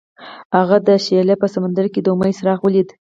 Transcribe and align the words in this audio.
هغه 0.57 0.77
د 0.87 0.89
شعله 1.05 1.35
په 1.41 1.47
سمندر 1.53 1.85
کې 1.93 1.99
د 2.01 2.07
امید 2.13 2.35
څراغ 2.39 2.59
ولید. 2.63 2.89